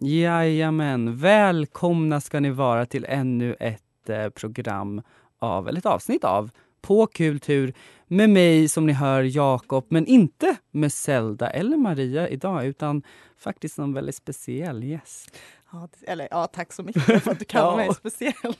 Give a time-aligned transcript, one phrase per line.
[0.00, 5.02] Jajamän, välkomna ska ni vara till ännu ett eh, program
[5.38, 7.74] av, eller ett avsnitt av På kultur
[8.06, 13.02] med mig som ni hör Jakob, men inte med Zelda eller Maria idag utan
[13.38, 15.36] faktiskt någon väldigt speciell gäst.
[15.72, 17.76] Ja, eller ja, tack så mycket för att du kallar Ja.
[17.76, 18.54] mig speciell.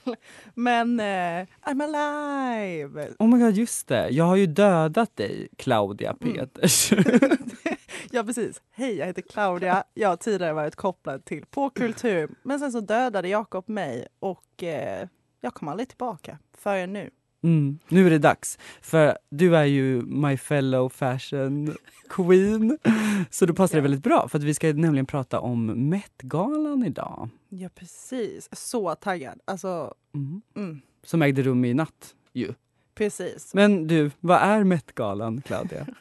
[0.55, 3.09] Men eh, I'm alive!
[3.19, 4.09] Oh my god, just det.
[4.11, 6.37] Jag har ju dödat dig, Claudia Mm.
[8.11, 8.63] Ja, precis.
[8.71, 9.85] Hej, jag heter Claudia.
[9.95, 12.31] Jag har tidigare varit kopplad till På kultur.
[12.43, 15.09] Men sen så dödade Jakob mig och eh,
[15.41, 17.11] jag kom aldrig tillbaka förrän nu.
[17.45, 18.59] Mm, nu är det dags.
[18.81, 21.75] För du är ju my fellow fashion
[22.09, 22.79] queen.
[23.31, 27.29] Så då passar det väldigt bra för vi ska nämligen prata om Met-galan idag.
[27.49, 28.49] Ja, precis.
[28.53, 29.41] Så taggad.
[29.45, 30.43] Alltså, Mm.
[30.57, 32.55] mm, Som ägde rum i natt ju.
[32.95, 33.55] precis.
[33.55, 35.87] Men du, vad är Met-galan Claudia?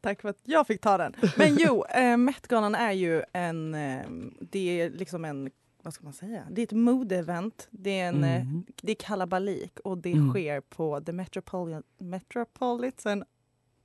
[0.00, 1.14] Tack för att jag fick ta den.
[1.36, 4.06] Men jo, eh, Met-galan är ju en, eh,
[4.40, 5.50] det är liksom en,
[5.82, 7.68] vad ska man säga, det är ett modeevent.
[7.70, 8.66] Det är en, eh, Mhm.
[8.82, 10.30] det är kalabalik och det Mm.
[10.30, 13.24] sker på The Metropoli- Metropolitan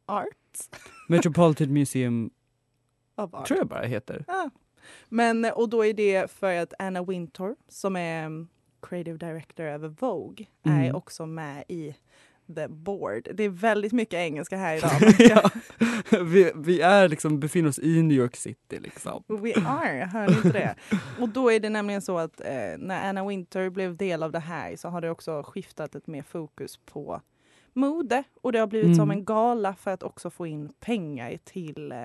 [0.06, 0.70] Arts
[1.10, 2.30] Metropolitan Museum
[3.16, 3.48] of Art.
[3.48, 4.26] tror jag bara heter.
[4.28, 4.50] Ja.
[5.10, 8.48] Men, och då är det för att Anna Wintour som är mm,
[8.82, 10.96] creative director över Vogue är Mm.
[10.96, 11.96] också med i
[12.56, 13.28] the board.
[13.34, 14.92] Det är väldigt mycket engelska här idag.
[15.20, 15.50] ja.
[16.24, 19.24] vi, vi är liksom, befinner oss i New York City liksom.
[19.28, 20.76] We are, hör ni inte det?
[21.20, 24.40] Och då är det nämligen så att eh, när Anna Winter blev del av det
[24.40, 27.22] här så har det också skiftat ett mer fokus på
[27.74, 29.18] mode och det har blivit som Mm.
[29.20, 31.98] en gala för att också få in pengar till eh,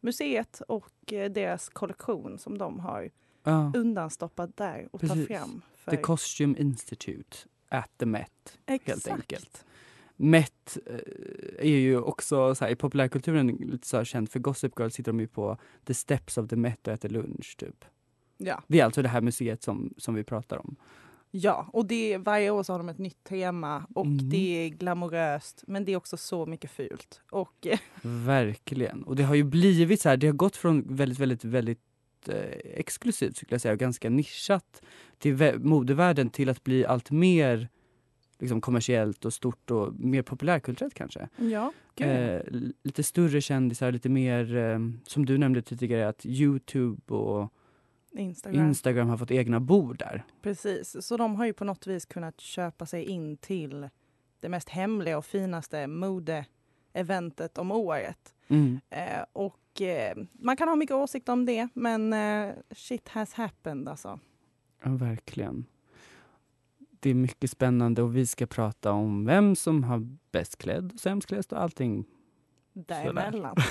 [0.00, 3.10] museet och eh, deras kollektion som de har
[3.48, 3.72] Ja.
[3.76, 5.26] undanstoppat där och tar Precis.
[5.28, 5.62] fram.
[5.76, 5.90] För...
[5.90, 7.36] The Costume Institute
[7.68, 8.58] at the Met.
[8.66, 9.08] Exakt.
[9.08, 9.64] enkelt.
[10.16, 10.94] Met eh,
[11.58, 15.12] är ju också så här, i populärkulturen lite så här känt för Gossip Girl sitter
[15.12, 17.84] de ju på the steps of the Met och äter lunch typ.
[18.38, 18.62] Ja.
[18.66, 20.76] Det är alltså det här museet som, som vi pratar om.
[21.30, 24.28] ja, och det, varje år så har de ett nytt tema och Mm.
[24.30, 27.20] det är glamoröst men det är också så mycket fult.
[27.30, 27.66] Och
[28.02, 29.02] Verkligen.
[29.02, 31.78] Och det har ju blivit så här, det har gått från väldigt, väldigt, väldigt
[32.28, 34.82] eh, exklusivt skulle jag säga och ganska nischat
[35.18, 37.68] till vä- modevärlden till att bli allt mer
[38.38, 41.28] liksom, kommersiellt och stort och mer populärkulturellt kanske.
[41.36, 41.72] ja.
[41.96, 42.42] Eh,
[42.82, 47.52] lite större kändisar, lite mer eh, som du nämnde tidigare att Youtube och
[48.12, 48.68] Instagram.
[48.68, 50.24] Instagram har fått egna bord där.
[50.42, 53.88] Precis, så de har ju på något vis kunnat köpa sig in till
[54.40, 58.34] det mest hemliga och finaste modeeventet om året.
[58.48, 58.80] Mm.
[58.90, 63.88] Eh, och eh, man kan ha mycket åsikt om det, men eh, shit has happened
[63.88, 64.20] alltså.
[64.82, 65.64] Ja, verkligen.
[67.00, 71.00] Det är mycket spännande och vi ska prata om vem som har bäst klädd och
[71.00, 72.04] sämst klädd och allting.
[72.72, 73.56] Däremellan.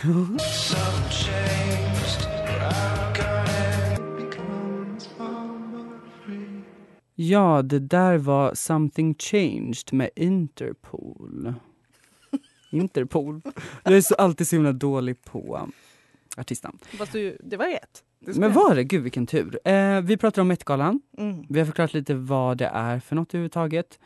[7.17, 11.53] Ja, det där var Something Changed med Interpol.
[12.71, 13.41] Interpol.
[13.83, 15.69] Jag är så alltid så himla dålig på
[16.37, 16.79] artistnamn.
[16.97, 18.03] Fast du, det var rätt.
[18.35, 18.83] Men var det?
[18.83, 19.59] Gud vilken tur.
[19.67, 21.01] Eh, vi pratar om Met-galan.
[21.17, 21.45] Mm.
[21.49, 23.99] Vi har förklarat lite vad det är för något överhuvudtaget.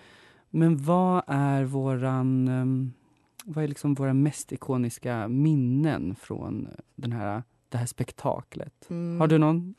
[0.49, 2.93] Men vad är våran, ehm,
[3.45, 8.89] vad är liksom våra mest ikoniska minnen från den här, det här spektaklet?
[8.89, 9.19] Mm.
[9.19, 9.75] Har du någon?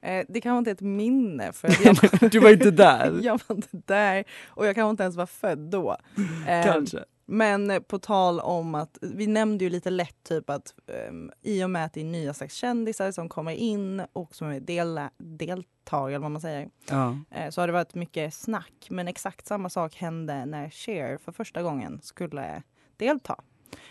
[0.00, 3.18] Eh, det kanske inte är ett minne för jag, du var inte där.
[3.22, 5.96] jag var inte där och jag kanske inte ens var född då.
[6.48, 7.04] Eh, Kanske.
[7.26, 10.74] Men eh, på tal om att, vi nämnde ju lite lätt typ att
[11.10, 14.48] um, i och med att det är nya slags kändisar som kommer in och som
[14.48, 17.16] är del, deltagare, eller vad man säger, Ja.
[17.30, 18.86] eh, så har det varit mycket snack.
[18.90, 22.62] Men exakt samma sak hände när Cher för första gången skulle
[22.96, 23.40] delta.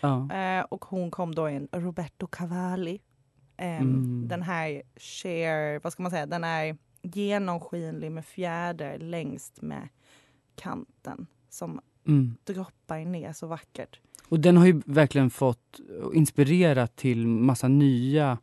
[0.00, 0.32] ja.
[0.34, 3.00] Eh, och hon kom då i en Roberto Cavalli.
[3.56, 4.28] Ehm, Mm.
[4.28, 9.88] Den här Cher, vad ska man säga, den är genomskinlig med fjäder längst med
[10.56, 12.36] kanten som Mm.
[12.44, 14.00] droppar ner så vackert.
[14.28, 18.38] Och den har ju verkligen fått och inspirerat till massa nya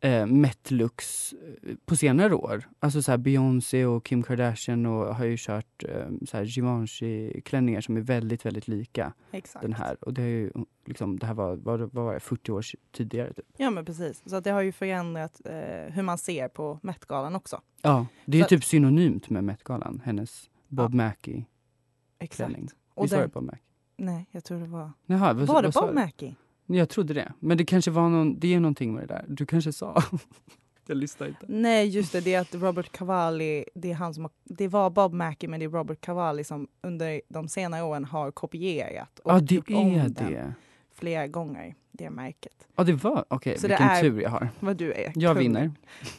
[0.00, 2.68] eh, Met-looks eh, på senare år.
[2.80, 7.96] Alltså så Beyoncé och Kim Kardashian och har ju kört eh, så här Givenchy-klänningar som
[7.96, 9.62] är väldigt, väldigt lika Exakt.
[9.62, 9.96] den här.
[10.04, 10.52] Och det, är ju,
[10.86, 12.62] liksom, det här var, var, var det, 40 år
[12.92, 13.32] tidigare.
[13.32, 13.46] Typ.
[13.56, 14.22] Ja men precis.
[14.26, 17.60] Så att det har ju förändrat eh, hur man ser på Met-galan också.
[17.82, 22.68] Ja, det är ju Så- typ synonymt med Met-galan, hennes Bob Mackie-klänning.
[22.98, 23.62] Och Visst var det den, Bob Mackie?
[23.96, 24.92] nej, jag tror det var...
[25.06, 25.94] Jaha, vad, Var det vad sa Bob du?
[25.94, 26.34] Mackie?
[26.66, 27.32] Jag trodde det.
[27.40, 29.24] Men det kanske var någon, det är någonting med det där.
[29.28, 30.02] Du kanske sa.
[30.86, 31.46] jag lyssnar inte.
[31.48, 32.20] Nej, just det.
[32.20, 35.60] Det är att Robert Cavalli, det är han som har, Det var Bob Mackie, men
[35.60, 39.70] det är Robert Cavalli som under de senare åren har kopierat och Ja, det gjort
[39.70, 40.54] om är den det.
[40.94, 42.66] flera gånger, det märket.
[42.76, 43.24] Ja, det var.
[43.28, 44.48] Okej, det vilken är- tur jag har.
[44.60, 45.12] Vad du är.
[45.14, 45.42] Jag kung.
[45.42, 45.70] vinner.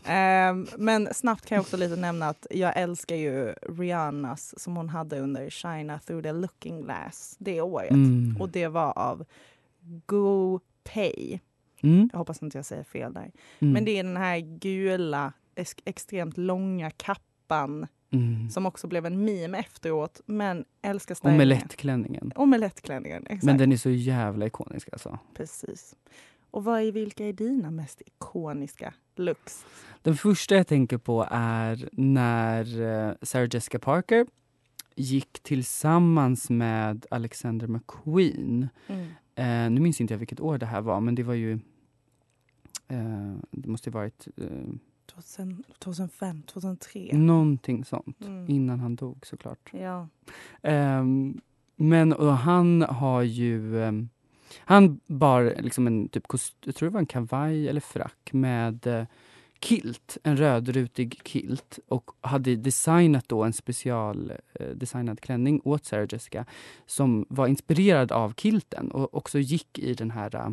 [0.06, 4.90] Ehm, men snabbt kan jag också lite nämna att jag älskar ju Rihannas som hon
[4.90, 7.92] hade under China through the looking glass det året.
[7.92, 8.38] Mm.
[8.40, 9.26] Och det var av
[10.06, 10.60] Go
[10.94, 11.40] Pay.
[11.84, 12.10] Mm.
[12.12, 13.32] Jag hoppas inte jag säger fel där.
[13.60, 13.74] Mm.
[13.74, 18.50] Men det är den här gula, ex- extremt långa kappan Mm.
[18.50, 20.22] som också blev en meme efteråt.
[20.26, 21.42] Men älskar stylingen.
[21.42, 22.32] Omelettklänningen.
[22.36, 23.44] Omelettklänningen, exakt.
[23.44, 25.20] Men den är så jävla ikonisk alltså.
[25.34, 25.96] Precis.
[26.52, 29.66] Och vad är, vilka är dina mest ikoniska looks?
[30.02, 34.26] Den första jag tänker på är när eh, Sarah Jessica Parker
[34.96, 38.70] gick tillsammans med Alexander McQueen.
[39.36, 41.52] Eh, nu minns inte jag vilket år det här var, men det var ju...
[42.88, 44.48] Eh, det måste ju varit eh,
[45.10, 47.10] 2000, 2005, 2003.
[47.14, 48.22] någonting sånt.
[48.26, 48.50] Mm.
[48.50, 49.70] Innan han dog såklart.
[49.74, 50.08] Ja.
[50.62, 51.42] Ehm,
[51.76, 53.84] men och han har ju...
[53.84, 54.10] ehm,
[54.58, 58.88] han bar liksom en typ kost, jag tror det var en kavaj eller frack med
[58.88, 59.06] eh,
[59.62, 66.08] kilt, en rödrutig kilt och hade designat då en special eh, designad klänning åt Sarah
[66.10, 66.46] Jessica
[66.86, 70.50] som var inspirerad av kilten och också gick i den här eh,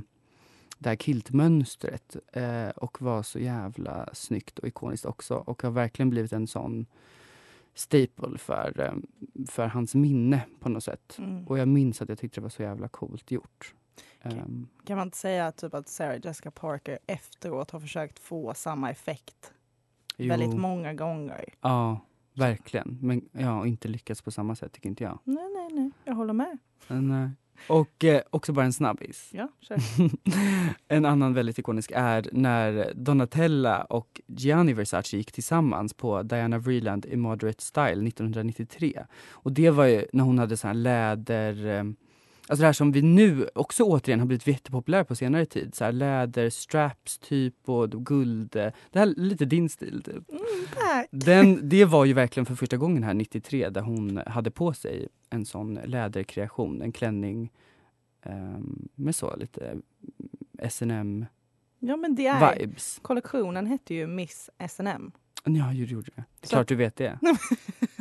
[0.78, 6.10] det här kiltmönstret eh, och var så jävla snyggt och ikoniskt också och har verkligen
[6.10, 6.86] blivit en sån
[7.74, 8.94] staple för, eh,
[9.48, 11.16] för hans minne på något sätt.
[11.18, 11.46] Mm.
[11.46, 13.74] Och jag minns att jag tyckte det var så jävla coolt gjort.
[14.24, 14.38] Okej.
[14.38, 18.90] Ehm, Kan man inte säga typ att Sarah Jessica Parker efteråt har försökt få samma
[18.90, 19.52] effekt
[20.16, 21.44] jo, väldigt många gånger?
[21.60, 22.00] Ja,
[22.34, 22.98] verkligen.
[23.02, 25.18] Men ja, inte lyckats på samma sätt tycker inte jag.
[25.24, 25.90] Nej, nej, nej.
[26.04, 26.58] Jag håller med.
[26.88, 27.28] Eh,
[27.68, 29.30] och eh, också bara en snabbis.
[29.32, 29.48] Ja,
[30.88, 37.06] en annan väldigt ikonisk är när Donatella och Gianni Versace gick tillsammans på Diana Vreeland
[37.06, 39.04] i Moderate Style 1993.
[39.30, 41.66] Och det var ju när hon hade sån här läder...
[41.66, 41.84] eh,
[42.48, 45.74] Alltså det här som vi nu också återigen har blivit jättepopulära på senare tid.
[45.74, 48.50] Så här läderstraps typ och guld.
[48.50, 50.30] Det här är lite din stil typ.
[50.30, 51.06] Mm.
[51.10, 55.08] Den, det var ju verkligen för första gången här 93 där hon hade på sig
[55.30, 57.52] en sån läderkreation, en klänning
[58.22, 59.76] ehm, med så lite
[60.58, 61.26] S&M
[61.78, 62.58] Ja, men det är...
[62.58, 62.98] vibes.
[63.02, 65.12] Kollektionen hette ju Miss S&M.
[65.44, 66.24] Ja, det gjorde det.
[66.40, 67.18] Det är Så- klart du vet det.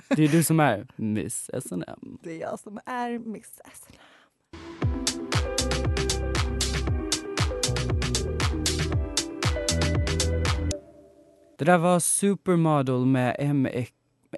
[0.10, 2.18] Det är du som är Miss S&M.
[2.24, 3.96] Det är jag som är Miss S&M.
[11.58, 13.68] Det där var Supermodel med M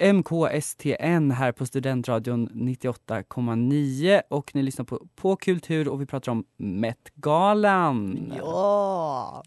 [0.02, 6.46] MKSTN här på Studentradion 98,9 och ni lyssnar på På kultur och vi pratar om
[6.58, 8.34] Met-galan.
[8.38, 9.44] Ja!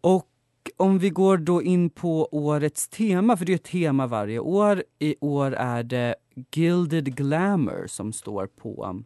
[0.00, 0.28] Och
[0.76, 4.84] om vi går då in på årets tema, för det är ett tema varje år.
[4.98, 6.14] I år är det
[6.54, 9.02] Gilded Glamour som står på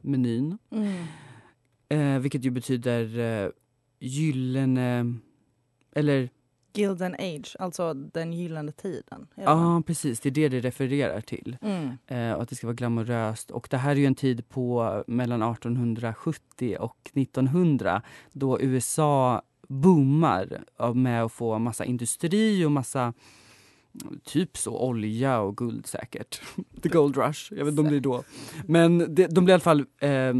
[0.00, 0.58] menyn.
[0.70, 1.04] Mm.
[1.88, 3.50] Eh, vilket ju betyder eh,
[4.00, 5.14] gyllene...
[5.92, 6.30] Eller
[6.72, 9.26] Gilden Age, alltså den gyllene tiden.
[9.34, 9.82] ja, va?
[9.86, 10.20] precis.
[10.20, 11.56] Det är det det refererar till.
[11.62, 11.98] Mm.
[12.06, 13.50] Eh, och att det ska vara glamoröst.
[13.50, 20.64] Och det här är ju en tid på mellan 1870 och 1900 då USA boomar
[20.94, 23.12] med att få massa industri och massa
[24.24, 26.42] typ så olja och guld säkert.
[26.82, 28.22] The Gold Rush, jag vet inte om det är då.
[28.66, 30.34] Men det, de blir i alla fall eh,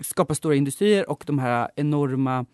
[0.00, 2.46] skapar stora industrier och de här enorma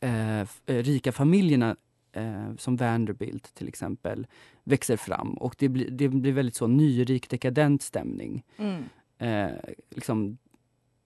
[0.00, 1.76] eh, eh, rika familjerna
[2.18, 4.26] eh, som Vanderbilt till exempel
[4.64, 8.44] växer fram och det blir, det blir väldigt så nyrik dekadent stämning.
[8.56, 8.82] Mm.
[9.18, 9.56] Eh,
[9.90, 10.38] liksom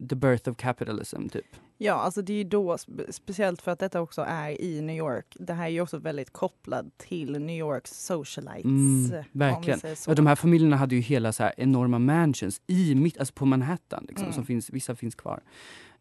[0.08, 1.46] the birth of capitalism typ.
[1.78, 4.96] Ja, alltså det är ju då, spe- speciellt för att detta också är i New
[4.96, 5.36] York.
[5.40, 8.64] Det här är ju också väldigt kopplat till New Yorks socialites.
[9.12, 9.80] Mm, verkligen.
[10.06, 14.04] Ja, de här familjerna hade ju hela så enorma mansions i mitt, alltså på Manhattan
[14.08, 14.34] liksom, Mm.
[14.34, 15.42] som finns, vissa finns kvar.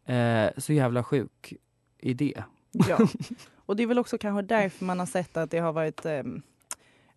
[0.04, 1.54] Eh, så jävla sjuk
[1.98, 2.42] idé.
[2.72, 2.98] Ja.
[3.66, 6.06] Och det är väl också kanske därför man har sett att det har varit...
[6.06, 6.42] ehm,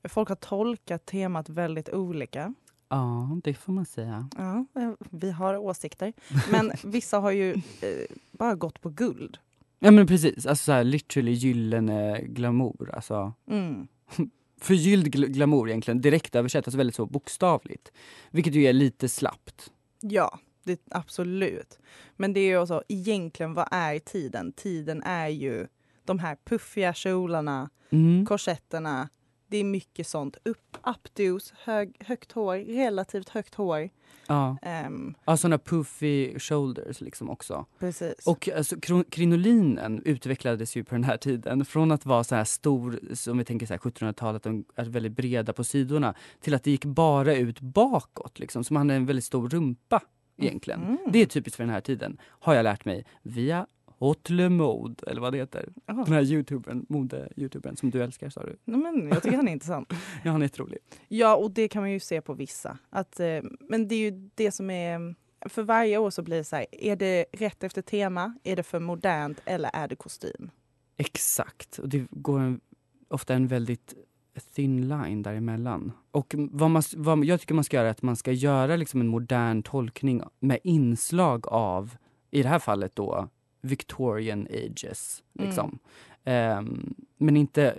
[0.10, 2.54] folk har tolkat temat väldigt olika.
[2.90, 4.30] Ja, det får man säga.
[4.38, 6.14] Ja, eh, vi har åsikter.
[6.52, 9.38] Men vissa har ju eh, bara gått på guld.
[9.80, 12.92] Ja men precis, alltså så här, literally gyllene glamour.
[12.94, 13.88] Alltså, Mm.
[14.62, 17.92] förgylld gl- glamour egentligen, direkt översatt, alltså väldigt så bokstavligt.
[18.32, 19.72] Vilket ju är lite slappt.
[20.02, 21.80] Ja, det, absolut.
[22.16, 24.52] Men det är ju också, egentligen vad är tiden?
[24.54, 25.68] Tiden är ju
[26.06, 28.26] de här puffiga kjolarna, Mm.
[28.26, 29.10] korsetterna.
[29.48, 30.38] Det är mycket sånt.
[30.46, 33.90] Upp, updos, hög, högt hår, relativt högt hår.
[34.28, 37.66] Ja, Ehm, ja sådana puffy shoulders liksom också.
[37.80, 38.28] precis.
[38.28, 38.76] Och alltså,
[39.10, 43.46] krinolinen utvecklades ju på den här tiden från att vara så här stor, som vi
[43.46, 47.36] tänker så här 1700-talet, de är väldigt breda på sidorna, till att det gick bara
[47.36, 50.02] ut bakåt, liksom, så man hade en väldigt stor rumpa
[50.38, 50.84] egentligen.
[50.84, 50.98] Mm.
[51.08, 53.68] Det är typiskt för den här tiden, har jag lärt mig via
[54.00, 55.70] Haute Le Mode, eller vad det heter.
[55.86, 55.94] Ja.
[55.94, 58.58] Den här youtubern, mode-youtubern som du älskar sa du.
[58.66, 59.94] Nej, men jag tycker han är intressant.
[60.24, 60.78] Ja, han är jätterolig.
[61.08, 62.78] Ja, och det kan man ju se på vissa.
[62.90, 65.16] Att, eh, men det är ju det som är...
[65.50, 68.36] För varje år så blir det så här, är det rätt efter tema?
[68.44, 70.50] Är det för modernt eller är det kostym?
[70.98, 71.80] Exakt.
[71.80, 72.62] Och det går en,
[73.08, 73.94] ofta en väldigt
[74.40, 75.92] thin line däremellan.
[76.12, 79.02] Och vad man, vad jag tycker man ska göra är att man ska göra liksom
[79.02, 81.96] en modern tolkning med inslag av,
[82.32, 83.30] i det här fallet då,
[83.62, 85.24] Victorian ages.
[85.34, 85.80] Liksom.
[86.24, 87.76] Ehm, men inte...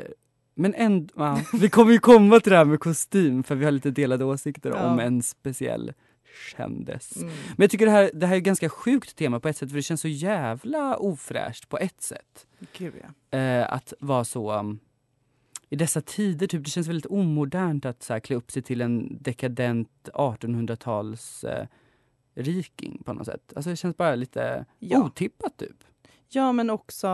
[0.59, 3.73] Men ändå, ja, vi kommer ju komma till det här med kostym för vi har
[3.73, 4.91] lite delade åsikter Ja.
[4.91, 5.93] om en speciell
[6.57, 7.17] kändis.
[7.17, 7.29] Mm.
[7.29, 9.69] Men jag tycker det här, det här är ett ganska sjukt tema på ett sätt
[9.71, 12.47] för det känns så jävla ofräscht på ett sätt.
[12.79, 12.95] Gud
[13.31, 13.39] ja.
[13.39, 14.59] Eh, att vara så...
[14.59, 14.79] um,
[15.69, 18.81] I dessa tider, typ, det känns väldigt omodernt att så här, klä upp sig till
[18.81, 21.67] en dekadent 1800-tals eh,
[22.35, 23.53] riking på något sätt.
[23.57, 25.05] Alltså det känns bara lite Ja.
[25.05, 25.77] otippat typ.
[26.29, 27.09] Ja, men också...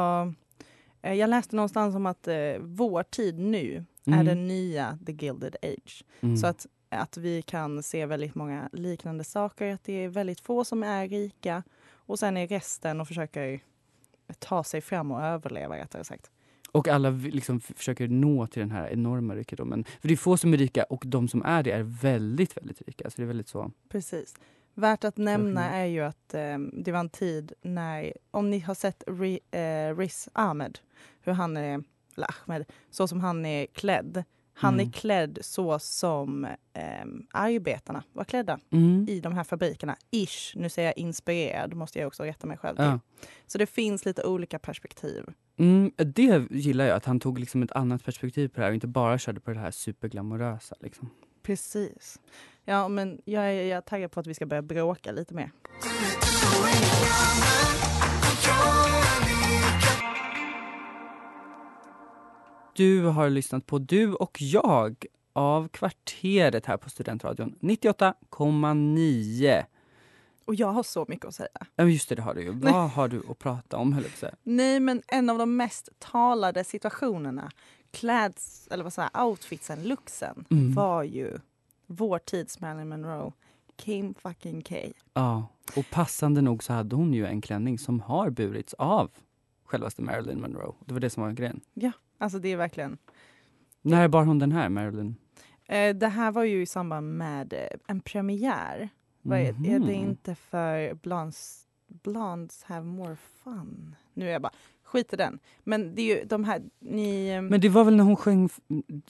[1.03, 4.27] Eh, jag läste någonstans om att eh, vår tid nu är Mm.
[4.27, 6.05] den nya the gilded age.
[6.21, 6.37] Mm.
[6.37, 9.75] Så att, att vi kan se väldigt många liknande saker.
[9.75, 13.61] Att det är väldigt få som är rika och sen är resten och försöker
[14.39, 16.31] ta sig fram och överleva rättare sagt.
[16.73, 19.85] Och alla liksom försöker nå till den här enorma rikedomen.
[19.85, 22.83] För det är få som är rika och de som är det är väldigt, väldigt
[22.83, 23.11] rika.
[23.11, 23.71] Så det är väldigt så...
[23.89, 24.35] Precis.
[24.75, 25.81] Värt att nämna Verkligen.
[25.81, 29.97] är ju att eh, det var en tid när, om ni har sett Ri, eh,
[29.97, 30.79] Riz Ahmed,
[31.21, 31.85] hur han är,
[32.17, 34.25] eller Ahmed, så som han är klädd.
[34.63, 34.89] Han Mm.
[34.89, 36.83] är klädd så som eh,
[37.33, 39.07] arbetarna var klädda Mm.
[39.09, 39.97] i de här fabrikerna.
[40.11, 42.85] Ish, nu säger jag inspirerad, måste jag också rätta mig själv till.
[42.85, 43.01] Ja.
[43.47, 45.25] Så det finns lite olika perspektiv.
[45.59, 48.75] Mm, det gillar jag, att han tog liksom ett annat perspektiv på det här och
[48.75, 50.77] inte bara körde på det här superglamorösa.
[50.81, 51.11] Liksom.
[51.43, 52.21] Precis.
[52.65, 55.51] Ja, men jag är, jag är taggad på att vi ska börja bråka lite mer.
[62.75, 69.65] Du har lyssnat på Du och jag av Kvarteret här på Studentradion 98,9.
[70.45, 71.49] Och jag har så mycket att säga.
[71.77, 72.51] Ja, just det, det har du ju.
[72.51, 74.31] Vad har du att prata om, höll jag.
[74.43, 77.51] Nej, men en av de mest talade situationerna,
[77.91, 80.75] kläds, eller vad säger outfitsen, looksen, Mm.
[80.75, 81.39] var ju
[81.87, 83.33] vår tids Marilyn Monroe,
[83.77, 84.77] Kim fucking K.
[85.15, 89.11] Ja, och passande nog så hade hon ju en klänning som har burits av
[89.65, 90.75] självaste Marilyn Monroe.
[90.87, 91.61] Det var det som var grejen.
[92.23, 92.99] Alltså det är verkligen...
[93.83, 95.17] När bar hon den här, Marilyn?
[95.67, 98.89] Eh, det här var ju i samband med eh, en premiär.
[99.23, 99.91] Vad är, är det Mhm.
[99.91, 103.97] inte för Blondes, Blondes have more fun?
[104.15, 104.53] Nu är jag bara,
[104.83, 105.39] skit i den.
[105.65, 107.29] Men det är ju de här, ni...
[107.29, 108.49] eh, Men det var väl när hon sjöng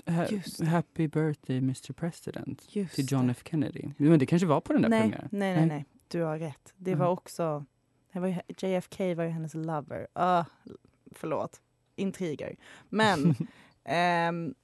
[0.07, 0.66] ha.
[0.66, 3.31] Happy birthday Mr President just till John det.
[3.31, 3.88] F Kennedy.
[3.97, 5.28] Men det kanske var på den där nej, premiären?
[5.33, 5.85] nej, nej, nej.
[6.09, 6.73] Du har rätt.
[6.76, 7.12] Det var Mhm.
[7.12, 7.64] också...
[8.12, 8.37] Det var ju,
[8.69, 10.07] JFK var ju hennes lover.
[10.19, 10.45] Uh,
[11.14, 11.61] förlåt.
[11.97, 12.57] Intriger.
[12.89, 13.35] Men
[13.85, 14.55] ehm,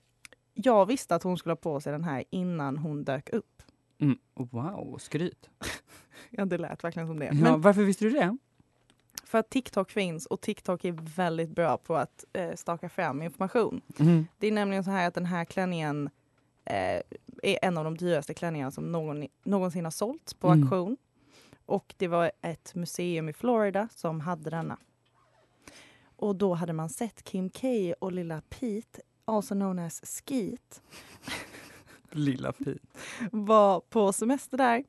[0.54, 3.62] jag visste att hon skulle ha på sig den här innan hon dök upp.
[4.00, 4.18] Mm.
[4.34, 5.50] Wow, skryt.
[6.30, 7.24] Ja, det lät verkligen som det.
[7.26, 8.36] Ja, Men varför visste du det?
[9.24, 13.80] för att TikTok finns och TikTok är väldigt bra på att eh, staka fram information.
[13.98, 14.26] Mm.
[14.38, 16.10] Det är nämligen så här att den här klänningen
[16.64, 17.00] eh,
[17.42, 20.62] är en av de dyraste klänningarna som någon, någonsin har sålts på Mm.
[20.62, 20.96] auktion.
[21.66, 24.76] Och det var ett museum i Florida som hade denna.
[26.18, 30.82] Och då hade man sett Kim K och lilla Pete, also known as Skeet,
[32.10, 32.78] Lilla Pete.
[33.32, 34.84] var på semester där.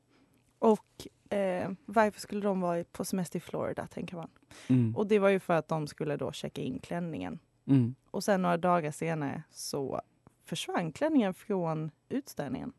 [0.58, 1.06] Och
[1.36, 4.30] eh, varför skulle de vara på semester i Florida, tänker man.
[4.66, 4.96] Mm.
[4.96, 7.38] Och det var ju för att de skulle då checka in klänningen.
[7.66, 7.94] Mm.
[8.10, 10.00] Och sen några dagar senare så
[10.44, 12.72] försvann klänningen från utställningen.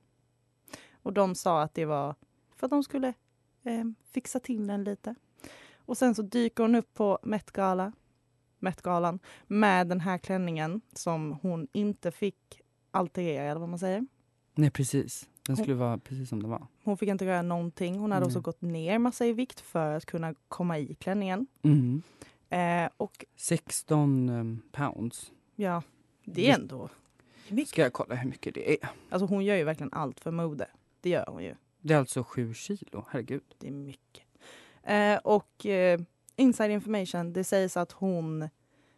[0.92, 2.16] Och de sa att det var
[2.56, 3.14] för att de skulle
[3.64, 5.16] eh, fixa till den lite.
[5.76, 7.92] Och sen så dyker hon upp på Met-gala,
[8.62, 14.06] Met-galan med den här klänningen som hon inte fick alterera, eller vad man säger.
[14.56, 15.30] Nej, precis.
[15.48, 16.68] Den skulle vara precis som den var.
[16.84, 18.00] Hon fick inte röra någonting.
[18.00, 18.28] Hon hade Nej.
[18.28, 21.48] också gått ner massa i vikt för att kunna komma i klänningen.
[21.62, 22.02] Mm.
[22.50, 25.32] Eh, och 16 um, pounds.
[25.56, 25.84] ja,
[26.26, 26.90] det är ändå
[27.48, 27.70] mycket.
[27.70, 28.90] Ska jag kolla hur mycket det är?
[29.10, 30.68] Alltså hon gör ju verkligen allt för mode.
[31.02, 31.56] Det gör hon ju.
[31.82, 33.44] Det är alltså 7 kilo, herregud.
[33.58, 34.24] Det är mycket.
[34.84, 36.00] Eh, och eh,
[36.42, 38.50] inside information, det sägs att hon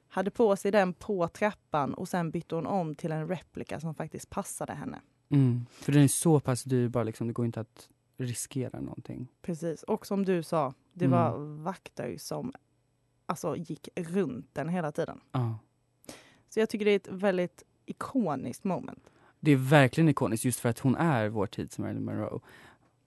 [0.07, 3.95] hade på sig den på trappan och sen bytte hon om till en replika som
[3.95, 5.01] faktiskt passade henne.
[5.29, 5.65] Mm.
[5.71, 7.27] För den är så pass dyrbar, liksom.
[7.27, 9.27] det går inte att riskera någonting.
[9.41, 9.83] Precis.
[9.83, 11.19] Och som du sa, det Mm.
[11.19, 12.53] var vakter som
[13.25, 15.19] alltså, gick runt den hela tiden.
[15.31, 15.59] Ja.
[16.49, 19.09] Så jag tycker det är ett väldigt ikoniskt moment.
[19.39, 22.39] Det är verkligen ikoniskt just för att hon är vår tids Marilyn Monroe.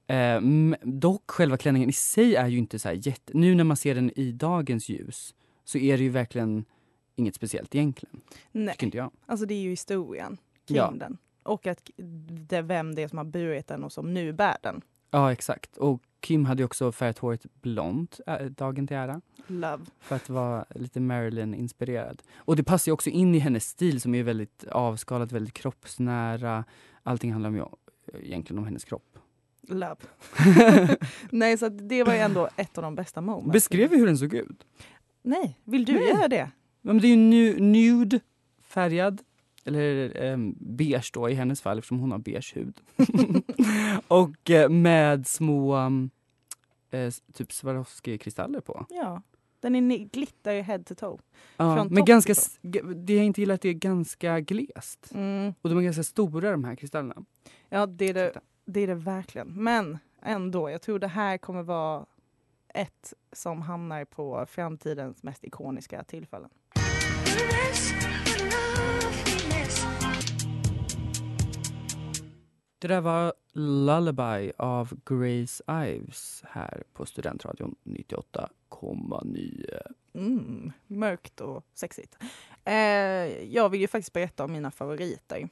[0.06, 0.40] Eh,
[0.82, 3.32] dock själva klänningen i sig är ju inte så här jätte...
[3.34, 5.34] Nu när man ser den i dagens ljus
[5.64, 6.64] så är det ju verkligen
[7.16, 8.20] inget speciellt egentligen.
[8.52, 9.10] Nej, Tycker inte jag.
[9.26, 10.36] alltså det är ju historien
[10.66, 10.92] kring Ja.
[10.98, 11.18] den.
[11.42, 11.90] Och att
[12.48, 14.82] det, vem det är som har burit den och som nu bär den.
[15.10, 15.76] Ja, exakt.
[15.76, 19.20] Och Kim hade också färgat håret blont äh, dagen till ära.
[19.46, 19.84] Love.
[20.00, 22.22] För att vara lite Marilyn-inspirerad.
[22.36, 26.64] Och det passar ju också in i hennes stil som är väldigt avskalat, väldigt kroppsnära.
[27.02, 27.64] Allting handlar ju
[28.22, 29.15] egentligen om hennes kropp.
[29.68, 29.96] Love.
[31.30, 33.52] Nej, så det var ju ändå ett av de bästa momenten.
[33.52, 34.66] Beskrev vi hur den såg ut?
[35.22, 36.08] Nej, vill du Nej.
[36.08, 36.50] göra det?
[36.82, 38.20] Men det är ju nu, nude,
[38.62, 39.22] färgad,
[39.64, 42.80] eller um, beige då i hennes fall eftersom hon har beige hud.
[44.08, 45.76] och eh, med små
[46.90, 48.86] eh, typ Swarovski-kristaller på.
[48.88, 49.22] Ja.
[49.60, 51.18] Den är ni- glitter head to toe.
[51.56, 52.34] Ja, men ganska,
[52.94, 55.10] det jag inte gillar är att det är ganska glest.
[55.14, 55.54] Mm.
[55.62, 57.24] Och de är ganska stora de här kristallerna.
[57.68, 59.48] Ja, det är det, det är det verkligen.
[59.48, 62.06] Men ändå, jag tror det här kommer vara
[62.74, 66.50] ett som hamnar på framtidens mest ikoniska tillfällen.
[72.78, 79.80] Det där var Lullaby av Grace Ives här på Studentradion 98,9.
[80.14, 82.16] Mm, mörkt och sexigt.
[82.64, 82.74] Eh,
[83.54, 85.48] jag vill ju faktiskt berätta om mina favoriter.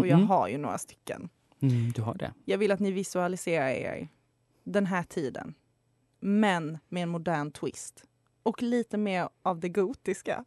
[0.00, 1.28] Och jag har ju några stycken.
[1.62, 2.32] Mm, du har det?
[2.44, 4.08] Jag vill att ni visualiserar er
[4.64, 5.54] den här tiden.
[6.20, 8.04] Men med en modern twist.
[8.42, 10.44] Och lite mer av det gotiska.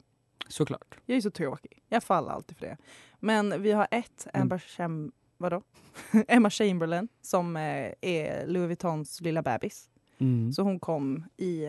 [0.47, 0.95] Såklart.
[1.05, 1.83] Jag är så tråkig.
[1.89, 2.77] Jag faller alltid för det.
[3.19, 4.41] Men vi har ett, Mm.
[4.41, 5.61] Amber Cham- vadå?
[6.27, 9.89] Emma Chamberlain, som eh, är Louis Vuittons lilla bebis.
[10.17, 10.53] Mm.
[10.53, 11.65] Så hon kom i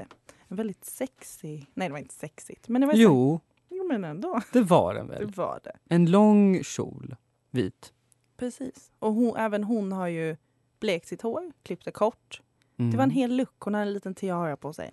[0.48, 1.70] en väldigt sexig...
[1.74, 2.68] Nej, det var inte sexigt.
[2.68, 4.40] Men det var Jo, jo men ändå.
[4.52, 5.26] det var den väl.
[5.26, 5.72] Det var det.
[5.88, 7.16] En lång kjol,
[7.50, 7.92] vit.
[8.37, 8.90] Precis.
[8.99, 10.37] Och hon, även hon har ju
[10.81, 12.42] blekt sitt hår, klippt det kort.
[12.79, 12.90] Mm.
[12.90, 13.61] Det var en hel look.
[13.61, 14.92] Hon hade en liten tiara på sig.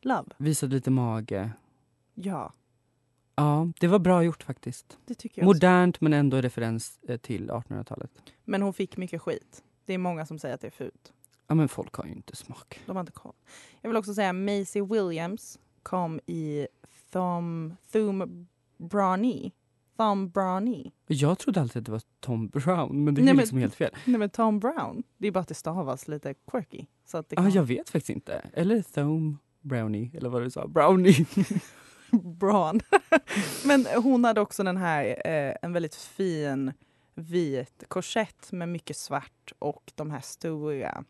[0.00, 0.28] Love.
[0.38, 1.50] Visade lite mage.
[2.14, 2.52] Ja,
[3.36, 4.98] Ja, det var bra gjort faktiskt.
[5.06, 5.44] jag också.
[5.44, 8.10] Modernt men ändå referens eh, till 1800-talet.
[8.44, 9.62] Men hon fick mycket skit.
[9.84, 11.12] Det är många som säger att det är fult.
[11.46, 12.80] Ja men folk har ju inte smak.
[12.86, 13.34] De har inte koll.
[13.80, 16.66] Jag vill också säga Maisie Williams kom i
[17.10, 18.46] Thom, Thum
[18.78, 19.52] Brani.
[19.96, 20.92] Thom Brani.
[21.06, 23.74] Jag trodde alltid att det var Tom Brown men det är Nej, men- liksom helt
[23.74, 23.90] fel.
[24.04, 25.02] Nej men Tom Brown.
[25.18, 26.86] Det är bara att det stavas lite quirky.
[27.04, 27.50] Så att det kan...
[27.50, 28.42] jag vet faktiskt inte.
[28.52, 30.66] Eller Thome Brownie, eller vad du sa.
[30.66, 31.26] Brownie.
[32.10, 32.80] Braun.
[33.66, 36.72] men hon hade också den här, eh, en väldigt fin
[37.14, 41.04] vit korsett med mycket svart och de här stora,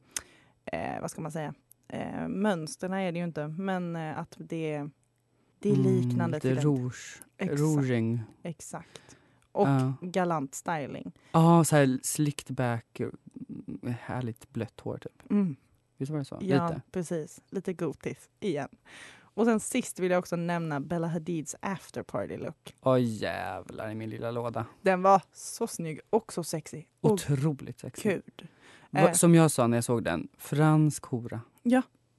[0.65, 1.55] eh, vad ska man säga,
[1.89, 4.89] eh, mönstren är det ju inte, men eh, att det,
[5.65, 7.23] det är liknande Mm, till en- rouge.
[7.39, 7.61] Exakt.
[7.61, 8.23] Rouging.
[8.43, 9.17] Exakt.
[9.53, 9.93] Och Ja.
[10.01, 11.13] galant styling.
[11.33, 13.01] Ja, så här slicked back.
[13.01, 15.31] mm, Härligt blött hår typ.
[15.31, 15.57] Mm.
[15.97, 16.39] Visst var det så?
[16.41, 16.81] Ja, Lite.
[16.93, 17.41] precis.
[17.51, 18.69] Lite gotis igen.
[19.37, 22.75] Och sen sist vill jag också nämna Bella Hadids after party look.
[22.81, 24.67] Åh jävlar i min lilla låda.
[24.83, 26.89] Den var så snygg och så sexig.
[27.01, 28.21] Och Otroligt sexig.
[28.91, 29.13] Va- Eh.
[29.13, 31.41] Som jag sa när jag såg den, fransk hora.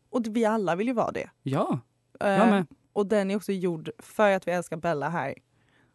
[0.09, 1.29] Och det- vi alla vill ju vara det.
[1.43, 1.79] Ja,
[2.19, 2.65] Eh, jag med.
[2.95, 5.33] Och den är också gjord för att vi älskar Bella här.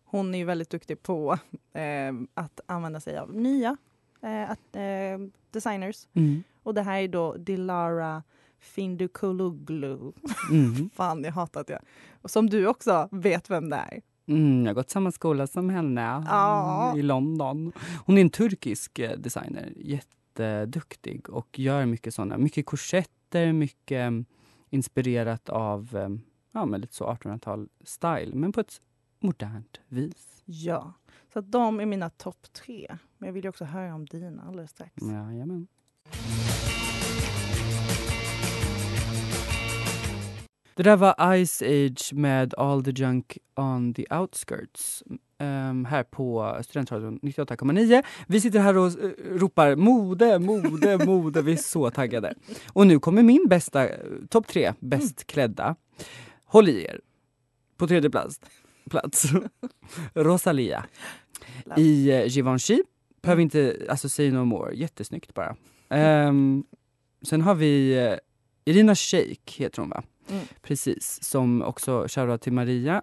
[0.04, 1.38] Hon är ju väldigt duktig på
[1.72, 3.76] eh, att använda sig av nya
[4.22, 6.08] eh, att, eh, designers.
[6.14, 6.42] Mm.
[6.62, 8.22] Och det här är då Dilara
[8.58, 10.12] Findukuluglu.
[10.50, 10.90] Mm.
[10.94, 11.80] Fan, jag hatar att jag...
[12.22, 14.00] Och som du också vet vem det är.
[14.26, 16.94] Mm, jag har gått samma skola som henne Ja.
[16.96, 17.72] i London.
[18.06, 24.24] Hon är en turkisk eh, designer, jätteduktig och gör mycket sådana, mycket korsetter, mycket mm,
[24.70, 26.08] inspirerat av eh,
[26.52, 28.80] ja, men lite så 1800-tal style, men på ett
[29.20, 30.42] modernt vis.
[30.44, 30.92] Ja.
[31.32, 32.96] Så de är mina topp tre.
[33.18, 34.92] Men jag vill också höra om dina alldeles strax.
[35.02, 35.66] Jajamän.
[40.74, 45.02] Det där var Ice Age med All the Junk on the Outskirts.
[45.38, 48.02] ehm, här på Studentradion 98,9.
[48.28, 51.42] Vi sitter här och eh, ropar mode, mode, mode.
[51.42, 52.34] Vi är så taggade.
[52.72, 53.96] Och nu kommer min bästa, eh,
[54.30, 55.76] topp tre bäst klädda.
[56.50, 57.00] Håll i er.
[57.76, 58.40] På tredje plats,
[58.90, 59.26] plats
[60.14, 60.84] Rosalia
[61.76, 62.82] i eh, Givenchy.
[63.22, 65.56] Behöver inte, alltså say no more, jättesnyggt bara.
[65.88, 66.64] Ehm,
[67.22, 68.14] sen har vi eh,
[68.64, 70.02] Irina Shayk, heter hon va?
[70.30, 70.44] Mm.
[70.62, 73.02] Precis, som också shoutout till Maria.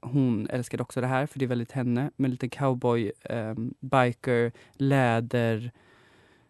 [0.00, 2.10] Hon älskade också det här, för det är väldigt henne.
[2.16, 5.72] Med lite cowboy, ehm, biker, läder.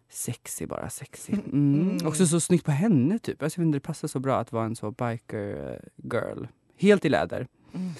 [0.09, 1.33] Sexy bara, sexy.
[1.33, 1.81] Mm.
[1.81, 2.07] Mm.
[2.07, 3.41] Också så snyggt på henne typ.
[3.41, 6.45] Jag vet inte, det passar så bra att vara en så biker girl.
[6.77, 7.47] Helt i läder.
[7.73, 7.91] Mm.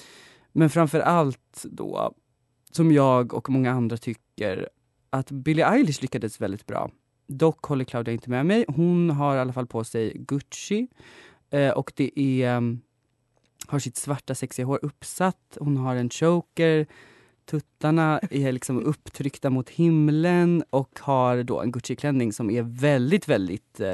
[0.52, 2.14] Men framför allt då,
[2.70, 4.68] som jag och många andra tycker,
[5.10, 6.90] att Billie Eilish lyckades väldigt bra.
[7.26, 8.64] Dock håller Claudia inte med mig.
[8.68, 10.88] Hon har i alla fall på sig Gucci
[11.50, 12.80] eh, och det är um,
[13.66, 15.56] har sitt svarta sexiga hår uppsatt.
[15.60, 16.86] Hon har en choker.
[17.50, 23.80] Tuttarna är liksom upptryckta mot himlen och har då en Gucci-klänning som är väldigt, väldigt
[23.80, 23.88] eh,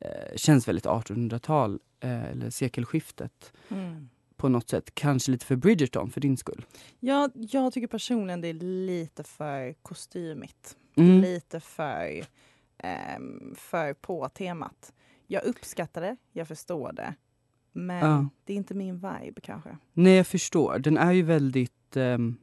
[0.00, 4.08] eh, känns väldigt 1800-tal eh, eller sekelskiftet Mm.
[4.36, 4.90] på något sätt.
[4.94, 6.64] Kanske lite för Bridgerton för din skull.
[7.00, 8.54] Ja, jag tycker personligen det är
[8.86, 10.76] lite för kostymigt.
[10.96, 11.20] Mm.
[11.20, 12.24] Lite för,
[12.78, 14.92] ehm, för på temat.
[15.26, 17.14] Jag uppskattar det, jag förstår det.
[17.72, 18.28] Men Ja.
[18.44, 19.76] det är inte min vibe kanske.
[19.92, 20.78] Nej, jag förstår.
[20.78, 21.96] Den är ju väldigt...
[21.96, 22.36] ehm,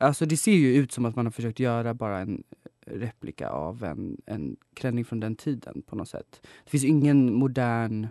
[0.00, 2.42] alltså det ser ju ut som att man har försökt göra bara en
[2.86, 6.40] replika av en, en klänning från den tiden på något sätt.
[6.64, 8.06] Det finns ingen modern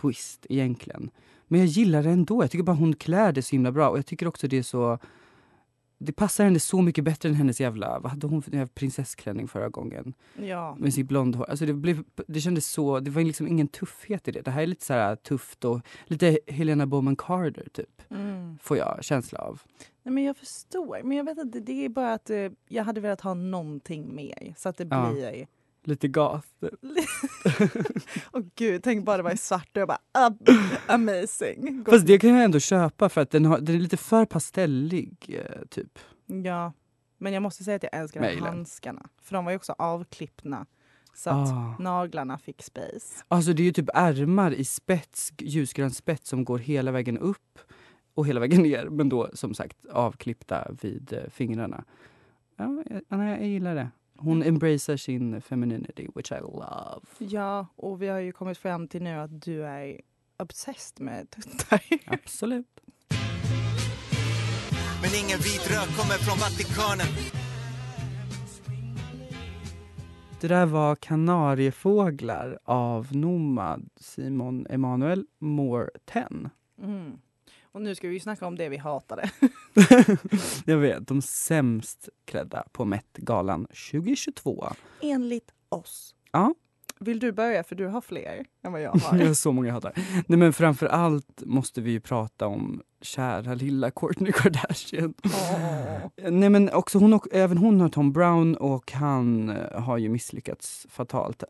[0.00, 1.10] twist egentligen.
[1.48, 2.42] Men jag gillar det ändå.
[2.42, 4.62] Jag tycker bara hon klär det så himla bra och jag tycker också det är
[4.62, 4.98] så...
[5.98, 7.98] Det passar henne så mycket bättre än hennes jävla...
[7.98, 10.14] Vad hade hon för prinsessklänning förra gången?
[10.36, 11.50] Ja, med sitt blond hår.
[11.50, 14.40] Alltså det, blev, det kändes så, det var liksom ingen tuffhet i det.
[14.40, 18.02] Det här är lite så här tufft och lite Helena Bonham Carter typ.
[18.10, 18.58] mm.
[18.62, 19.62] Får jag känsla av.
[20.02, 21.00] Nej, men jag förstår.
[21.04, 24.54] Men jag vet inte, det är bara att eh, jag hade velat ha någonting mer.
[24.58, 25.10] Så att det Ja.
[25.12, 25.46] blir...
[25.84, 26.46] Lite goth.
[26.60, 26.74] typ.
[28.32, 30.48] Åh gud, tänk bara det var i svart och jag bara ab-
[30.86, 31.84] amazing.
[31.90, 35.16] Fast det kan jag ändå köpa för att den, har, den är lite för pastellig
[35.28, 35.98] eh, typ.
[36.44, 36.72] Ja,
[37.18, 38.48] men jag måste säga att jag älskar de här Mailen.
[38.54, 39.08] handskarna.
[39.22, 40.66] För de var ju också avklippna.
[41.14, 41.76] Så att Ah.
[41.78, 43.24] naglarna fick space.
[43.28, 47.58] Alltså det är ju typ ärmar i spets, ljusgrön spets som går hela vägen upp
[48.14, 48.84] och hela vägen ner.
[48.84, 51.84] Men då som sagt avklippta vid eh, fingrarna.
[52.56, 53.90] Ja, jag, ja, jag gillar det.
[54.16, 57.06] Hon embracear sin femininity, which I love.
[57.18, 60.00] Ja, och vi har ju kommit fram till nu att du är
[60.38, 61.82] obsessed med tuttar.
[62.06, 62.80] Absolut.
[65.02, 67.06] Men ingen vit rök kommer från Vatikanen
[70.40, 76.50] Det där var Kanariefåglar av Nomad Simon Emanuel Moore 10.
[76.82, 77.18] Mm.
[77.72, 79.30] Och nu ska vi ju snacka om det vi hatade.
[80.64, 84.66] Jag vet, de sämst klädda på Met-galan 2022.
[85.00, 86.14] Enligt oss.
[86.32, 86.54] Ja.
[86.98, 87.64] Vill du börja?
[87.64, 89.18] För du har fler än vad jag Jag har.
[89.26, 89.92] har så många jag hatar.
[90.26, 95.14] Nej men framför allt måste vi ju prata om kära lilla Kourtney Kardashian.
[95.24, 96.30] Åh.
[96.30, 100.86] Nej men också hon och, även hon har Tom Brown och han har ju misslyckats
[100.90, 101.44] fatalt.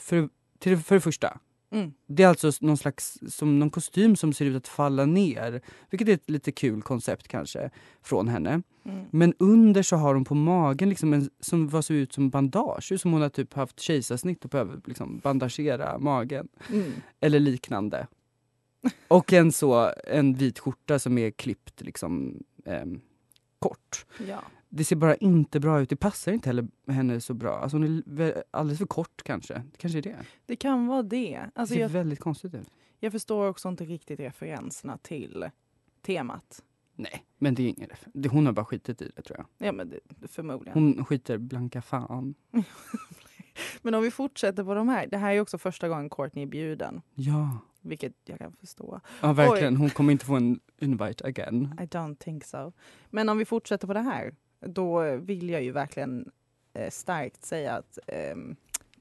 [0.00, 1.38] För, till, för det första,
[1.70, 1.92] Mm.
[2.06, 5.60] det är alltså någon slags som någon kostym som ser ut att falla ner.
[5.90, 7.70] Vilket är ett lite kul koncept kanske
[8.02, 8.62] från henne.
[8.84, 9.04] Mm.
[9.10, 13.00] Men under så har hon på magen liksom en, som vad ser ut som bandage.
[13.00, 16.48] Som hon har typ haft kejsarsnitt och behöver liksom bandagera magen.
[16.72, 16.92] Mm.
[17.20, 18.06] Eller liknande.
[19.08, 23.00] Och en så en vit skjorta som är klippt liksom ehm,
[23.58, 24.06] kort.
[24.28, 24.42] Ja.
[24.76, 25.90] Det ser bara inte bra ut.
[25.90, 27.58] Det passar inte heller henne så bra.
[27.58, 29.54] Alltså hon är alldeles för kort kanske.
[29.54, 30.16] Det kanske är det.
[30.46, 31.30] Det kan vara det.
[31.30, 32.70] Det Alltså ser jag, väldigt konstigt ut.
[33.00, 35.44] jag förstår också inte riktigt referenserna till
[36.02, 36.62] temat.
[36.94, 39.66] Nej, men det är ingen ref- det, Hon har bara skitit i det tror jag.
[39.68, 40.74] Ja, men det, förmodligen.
[40.74, 42.34] Hon skiter blanka fan.
[43.82, 45.06] Men om vi fortsätter på de här.
[45.06, 47.02] Det här är också första gången Courtney är bjuden.
[47.14, 47.58] Ja.
[47.80, 49.00] Vilket jag kan förstå.
[49.20, 49.76] Ja verkligen.
[49.76, 51.74] Hon kommer inte få en invite again.
[51.80, 52.72] I don't think so.
[53.10, 54.34] Men om vi fortsätter på det här.
[54.60, 56.30] Då vill jag ju verkligen
[56.72, 58.56] eh, starkt säga att ehm,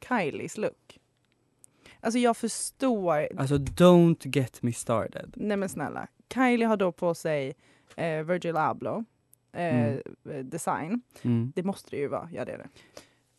[0.07, 0.99] Kylies look.
[1.99, 3.27] Alltså jag förstår.
[3.37, 5.33] Alltså don't get me started.
[5.35, 6.07] Nej men snälla.
[6.33, 7.53] Kylie har då på sig
[7.95, 9.01] eh, Virgil Abloh
[9.51, 10.01] eh, Mm.
[10.49, 11.01] design.
[11.21, 11.51] Mm.
[11.55, 12.29] Det måste det ju vara.
[12.33, 12.67] Ja det är det.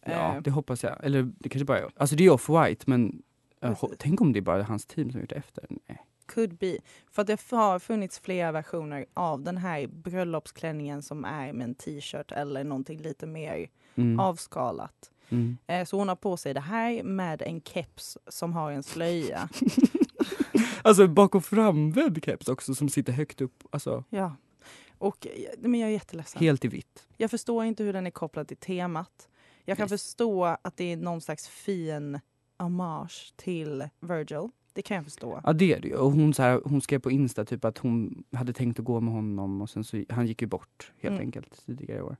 [0.06, 1.04] Ja, Eh, det hoppas jag.
[1.04, 1.90] Eller det kanske bara är...
[1.96, 3.22] Alltså det är off-white men
[3.60, 3.90] Precis.
[3.98, 5.64] tänk om det är bara hans team som gjort det efter.
[5.68, 6.05] Nej.
[6.26, 6.78] Could be.
[7.10, 11.74] För att det har funnits flera versioner av den här bröllopsklänningen som är med en
[11.74, 14.20] t-shirt eller någonting lite mer Mm.
[14.20, 15.10] avskalat.
[15.28, 15.56] Mm.
[15.66, 19.48] Eh, så hon har på sig det här med en keps som har en slöja.
[20.82, 23.64] Alltså bak och framvänd keps också som sitter högt upp.
[23.70, 24.36] Alltså, Ja.
[24.98, 26.40] Och eh, men jag är jätteledsen.
[26.40, 27.06] Helt i vitt.
[27.16, 29.28] Jag förstår inte hur den är kopplad till temat.
[29.64, 30.02] Jag kan Yes.
[30.02, 32.20] förstå att det är någon slags fin
[32.58, 34.48] hommage till Virgil.
[34.76, 35.40] Det kan jag förstå.
[35.44, 35.94] Ja det är det ju.
[35.96, 39.00] Och hon, så här, hon skrev på Insta typ att hon hade tänkt att gå
[39.00, 41.20] med honom och sen så han gick ju bort helt Mm.
[41.26, 42.16] enkelt tidigare i år.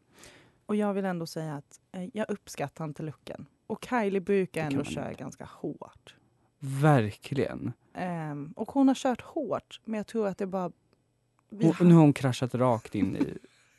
[0.67, 3.47] Och jag vill ändå säga att eh, jag uppskattar inte looken.
[3.67, 5.23] Och Kylie brukar ändå köra inte.
[5.23, 6.15] ganska hårt.
[6.59, 7.73] Verkligen.
[7.95, 10.71] Ehm, och hon har kört hårt, men jag tror att det bara...
[11.51, 13.39] vi Och nu har hon kraschat rakt in i,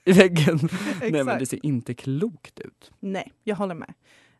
[0.09, 0.59] i väggen.
[1.01, 2.91] Nej men det ser inte klokt ut.
[2.99, 3.93] Nej, jag håller med.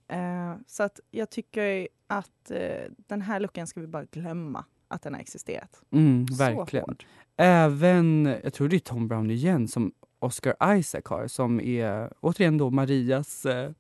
[0.08, 5.02] Eh, så att jag tycker att eh, den här looken ska vi bara glömma att
[5.02, 5.82] den har existerat.
[5.91, 6.96] Mm, verkligen.
[7.38, 12.58] Även, jag tror det är Tom Brown igen, som Oscar Isaac har, som är återigen
[12.58, 13.72] då Marias eh,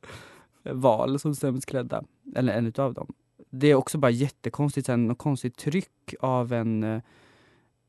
[0.63, 2.03] val som sämst klädda.
[2.35, 3.13] Eller en utav dem.
[3.49, 7.01] Det är också bara jättekonstigt, här, något konstigt tryck av en, eh,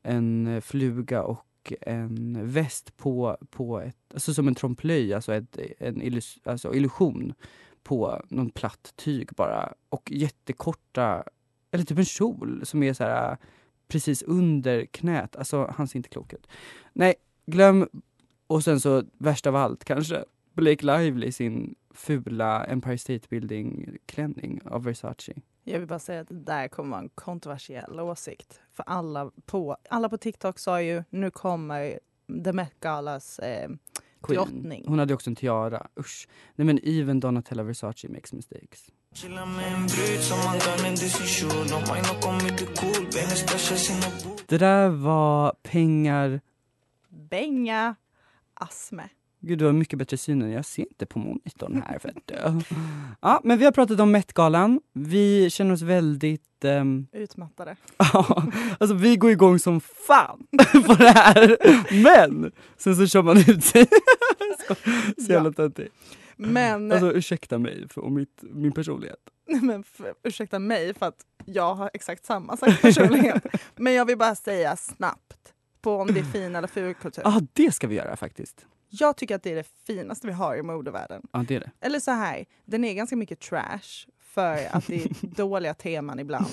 [0.02, 6.02] en fluga och en väst på, på ett, alltså som en trompe-l'œil, alltså ett, en
[6.02, 7.34] illus, alltså illusion
[7.88, 9.72] på någon platt tyg bara.
[9.88, 11.24] Och jättekorta,
[11.70, 13.36] eller typ en kjol som är så här äh,
[13.88, 15.36] precis under knät.
[15.36, 16.46] Alltså han ser inte klok ut.
[16.92, 17.14] Nej,
[17.46, 17.88] glöm.
[18.46, 23.96] Och sen så värst av allt kanske, Blake Lively i sin fula Empire State Building
[24.06, 25.32] klänning av Versace.
[25.64, 28.60] Jag vill bara säga att det där kommer vara en kontroversiell åsikt.
[28.72, 31.98] För alla på, alla på TikTok sa ju nu kommer
[32.44, 33.70] The Met Galas eh,
[34.22, 34.36] Queen.
[34.36, 34.84] drottning.
[34.86, 35.86] Hon hade också en tiara.
[36.00, 36.28] Usch.
[36.54, 38.86] Nej men even Donatella Versace makes mistakes.
[44.46, 46.40] Det där var pengar.
[47.08, 47.94] Benga
[48.54, 49.08] Asme.
[49.48, 51.98] Gud, du har mycket bättre syn än jag ser inte på monitorn här.
[52.02, 52.34] Vet du.
[53.20, 54.80] Ja, men vi har pratat om Met-galan.
[54.92, 56.64] Vi känner oss väldigt...
[56.64, 57.76] ehm, Utmattade.
[57.98, 58.42] Ja,
[58.80, 60.46] alltså vi går igång som fan
[60.86, 61.56] på det här.
[62.02, 63.86] Men sen så kör man ut sig.
[64.68, 64.74] Så,
[65.26, 65.94] så jävla töntigt.
[66.36, 69.18] Men, Alltså ursäkta mig för och mitt, min personlighet.
[69.62, 73.46] men för, ursäkta mig för att jag har exakt samma sak personlighet.
[73.76, 77.22] Men jag vill bara säga snabbt på om det är fin eller ful kultur.
[77.24, 78.66] Ja, ah, det ska vi göra faktiskt.
[78.88, 81.22] Jag tycker att det är det finaste vi har i modevärlden.
[81.32, 81.70] Ja, det är det.
[81.80, 86.46] Eller så här, den är ganska mycket trash för att det är dåliga teman ibland.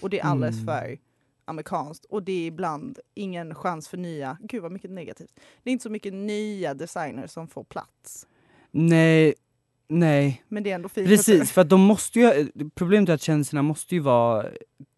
[0.00, 0.66] Och det är alldeles Mm.
[0.66, 0.98] för
[1.44, 2.04] amerikanskt.
[2.04, 5.40] Och det är ibland ingen chans för nya, gud vad mycket negativt.
[5.62, 8.26] Det är inte så mycket nya designers som får plats.
[8.70, 9.34] Nej,
[9.88, 10.44] nej.
[10.48, 13.62] Men det är ändå fin Precis, för att de måste ju, problemet är att tjänsterna
[13.62, 14.46] måste ju vara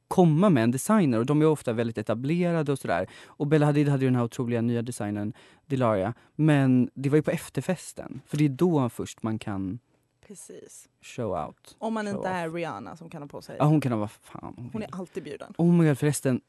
[0.09, 3.07] komma med en designer och de är ofta väldigt etablerade och sådär.
[3.27, 5.33] Och Bella Hadid hade ju den här otroliga nya designern
[5.67, 6.15] Dilaria.
[6.35, 9.79] Men det var ju på efterfesten, för det är då först man kan
[10.27, 10.89] Precis.
[11.03, 11.77] show out.
[11.79, 12.27] Om man inte off.
[12.27, 13.57] är Rihanna som kan ha på sig.
[13.59, 15.55] Ja, hon kan ha vad fan hon Hon är alltid bjuden.
[15.59, 16.41] Oh my god, förresten.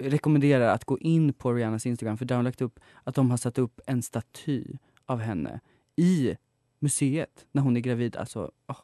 [0.00, 3.30] Rekommenderar att gå in på Rihannas Instagram för där har hon lagt upp att de
[3.30, 4.64] har satt upp en staty
[5.06, 5.60] av henne
[5.96, 6.36] i
[6.78, 8.16] museet när hon är gravid.
[8.16, 8.76] Alltså, oh.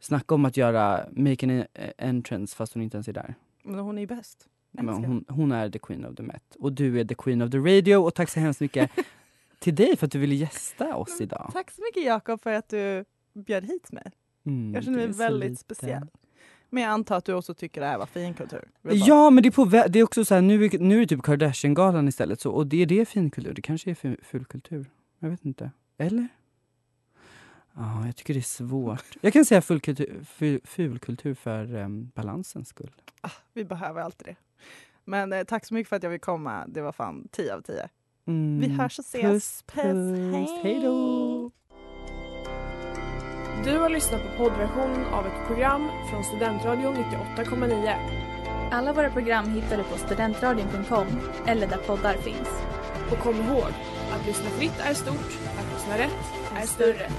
[0.00, 1.64] Snacka om att göra make an
[1.98, 3.34] entrance fast hon inte ens är där.
[3.62, 4.46] Men hon är ju bäst.
[4.70, 6.56] Men hon, hon är the queen of the Met.
[6.58, 7.96] Och du är the queen of the radio.
[7.96, 8.90] Och tack så hemskt mycket
[9.58, 11.50] till dig för att du ville gästa oss idag.
[11.52, 14.12] Tack så mycket Jakob för att du bjöd hit mig.
[14.46, 15.60] Mm, Jag känner mig väldigt lite.
[15.60, 16.06] speciell.
[16.70, 18.68] Men jag antar att du också tycker det här var fin kultur.
[18.82, 20.96] Vill bara- Ja, men det är, på det är också så här, nu, är, nu
[20.96, 22.40] är det typ Kardashian-galan istället.
[22.40, 23.52] Så, och det är det finkultur.
[23.54, 24.90] Det kanske är fu- fulkultur.
[25.18, 25.70] Jag vet inte.
[25.98, 26.28] Eller?
[27.78, 29.04] Ja, jag tycker det är svårt.
[29.20, 32.92] Jag kan säga fulkultur, ful, fulkultur för um, balansens skull.
[33.20, 34.36] Ah, vi behöver alltid det.
[35.04, 36.64] Men eh, tack så mycket för att jag vill komma.
[36.68, 37.88] Det var fan 10 av 10.
[38.26, 38.60] Mm.
[38.60, 39.22] Vi hörs och ses.
[39.22, 39.84] Puss, Puss.
[39.84, 40.62] puss.
[40.62, 41.50] Hej då!
[43.64, 47.94] Du har lyssnat på poddversion av ett program från Studentradion 98,9.
[48.70, 51.06] Alla våra program hittar du på studentradion.com
[51.46, 52.48] eller där poddar finns.
[53.12, 53.72] Och kom ihåg,
[54.12, 56.24] att lyssna fritt är stort, att lyssna rätt
[56.56, 57.10] är större.